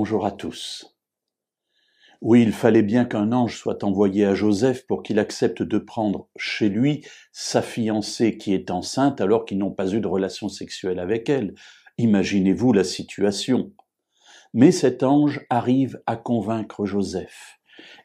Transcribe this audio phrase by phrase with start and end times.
[0.00, 0.96] Bonjour à tous.
[2.20, 6.28] Oui, il fallait bien qu'un ange soit envoyé à Joseph pour qu'il accepte de prendre
[6.36, 11.00] chez lui sa fiancée qui est enceinte alors qu'ils n'ont pas eu de relation sexuelle
[11.00, 11.56] avec elle.
[11.98, 13.72] Imaginez-vous la situation.
[14.54, 17.58] Mais cet ange arrive à convaincre Joseph.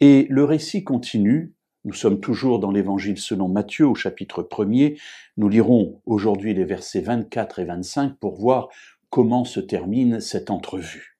[0.00, 1.54] Et le récit continue.
[1.84, 5.00] Nous sommes toujours dans l'évangile selon Matthieu au chapitre 1er.
[5.36, 8.70] Nous lirons aujourd'hui les versets 24 et 25 pour voir
[9.08, 11.15] comment se termine cette entrevue.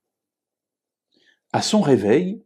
[1.56, 2.44] À son réveil,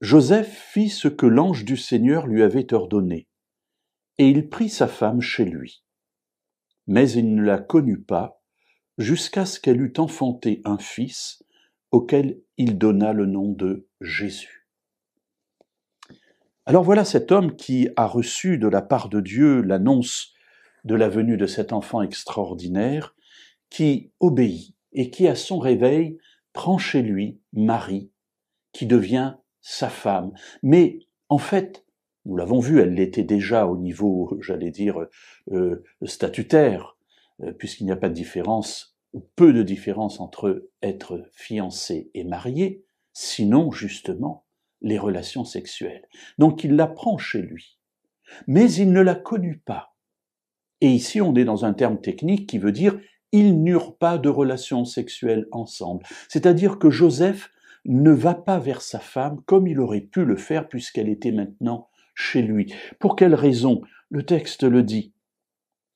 [0.00, 3.26] Joseph fit ce que l'ange du Seigneur lui avait ordonné,
[4.18, 5.82] et il prit sa femme chez lui.
[6.86, 8.40] Mais il ne la connut pas
[8.96, 11.42] jusqu'à ce qu'elle eût enfanté un fils
[11.90, 14.68] auquel il donna le nom de Jésus.
[16.64, 20.32] Alors voilà cet homme qui a reçu de la part de Dieu l'annonce
[20.84, 23.16] de la venue de cet enfant extraordinaire,
[23.68, 26.20] qui obéit et qui à son réveil
[26.56, 28.10] prend chez lui Marie,
[28.72, 30.32] qui devient sa femme.
[30.62, 31.86] Mais en fait,
[32.24, 35.06] nous l'avons vu, elle l'était déjà au niveau, j'allais dire,
[35.52, 36.96] euh, statutaire,
[37.42, 42.24] euh, puisqu'il n'y a pas de différence, ou peu de différence entre être fiancé et
[42.24, 44.46] marié, sinon justement
[44.80, 46.08] les relations sexuelles.
[46.38, 47.78] Donc il la prend chez lui.
[48.46, 49.94] Mais il ne la connut pas.
[50.80, 52.98] Et ici on est dans un terme technique qui veut dire
[53.36, 56.06] ils n'eurent pas de relations sexuelles ensemble.
[56.28, 57.50] C'est-à-dire que Joseph
[57.84, 61.90] ne va pas vers sa femme comme il aurait pu le faire puisqu'elle était maintenant
[62.14, 62.72] chez lui.
[62.98, 63.82] Pour quelle raison?
[64.08, 65.12] Le texte le dit.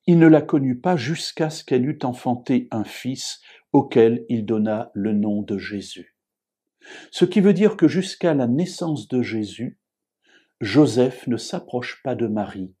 [0.05, 4.91] Il ne la connut pas jusqu'à ce qu'elle eût enfanté un fils auquel il donna
[4.93, 6.15] le nom de Jésus.
[7.09, 9.79] Ce qui veut dire que jusqu'à la naissance de Jésus,
[10.59, 12.75] Joseph ne s'approche pas de Marie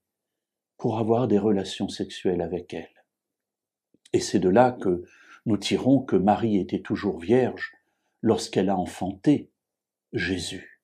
[0.77, 3.00] pour avoir des relations sexuelles avec elle.
[4.13, 5.03] Et c'est de là que
[5.45, 7.73] nous tirons que Marie était toujours vierge
[8.21, 9.49] lorsqu'elle a enfanté
[10.13, 10.81] Jésus.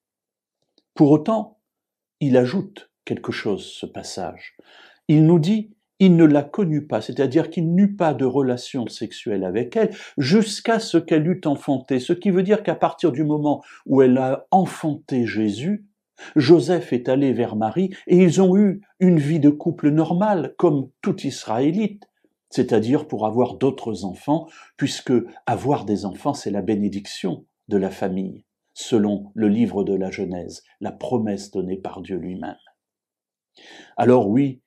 [0.93, 1.59] Pour autant,
[2.19, 4.57] il ajoute quelque chose, ce passage.
[5.07, 9.43] Il nous dit, il ne la connut pas, c'est-à-dire qu'il n'eut pas de relation sexuelle
[9.43, 13.63] avec elle jusqu'à ce qu'elle eût enfanté, ce qui veut dire qu'à partir du moment
[13.85, 15.85] où elle a enfanté Jésus,
[16.35, 20.89] Joseph est allé vers Marie et ils ont eu une vie de couple normale, comme
[21.01, 22.07] tout Israélite
[22.49, 24.47] c'est-à-dire pour avoir d'autres enfants,
[24.77, 25.13] puisque
[25.45, 30.63] avoir des enfants, c'est la bénédiction de la famille, selon le livre de la Genèse,
[30.79, 32.55] la promesse donnée par Dieu lui-même.
[33.97, 34.61] Alors oui,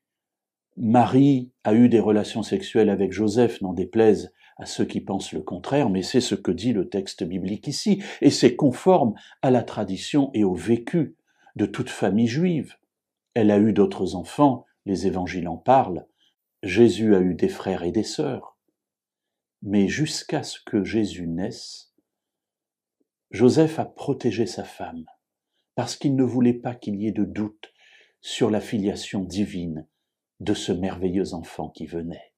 [0.77, 5.43] Marie a eu des relations sexuelles avec Joseph, n'en déplaise à ceux qui pensent le
[5.43, 9.63] contraire, mais c'est ce que dit le texte biblique ici, et c'est conforme à la
[9.63, 11.17] tradition et au vécu
[11.57, 12.75] de toute famille juive.
[13.35, 16.07] Elle a eu d'autres enfants, les évangiles en parlent,
[16.63, 18.59] Jésus a eu des frères et des sœurs,
[19.63, 21.95] mais jusqu'à ce que Jésus naisse,
[23.31, 25.07] Joseph a protégé sa femme,
[25.75, 27.73] parce qu'il ne voulait pas qu'il y ait de doute
[28.21, 29.87] sur la filiation divine
[30.41, 32.30] de ce merveilleux enfant qui venait.